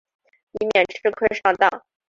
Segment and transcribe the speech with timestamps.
[0.53, 1.85] 以免吃亏上当